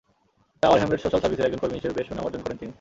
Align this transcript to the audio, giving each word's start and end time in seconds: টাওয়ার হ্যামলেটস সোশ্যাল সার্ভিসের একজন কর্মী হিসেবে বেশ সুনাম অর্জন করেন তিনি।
টাওয়ার 0.61 0.79
হ্যামলেটস 0.79 1.03
সোশ্যাল 1.05 1.21
সার্ভিসের 1.23 1.47
একজন 1.47 1.59
কর্মী 1.61 1.77
হিসেবে 1.79 1.95
বেশ 1.97 2.05
সুনাম 2.09 2.25
অর্জন 2.27 2.41
করেন 2.43 2.57
তিনি। 2.59 2.69